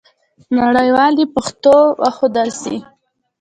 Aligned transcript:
نړیوالو 0.59 1.15
ته 1.15 1.17
دې 1.17 1.25
پښتو 1.35 1.75
وښودل 2.01 2.49
سي. 2.61 2.75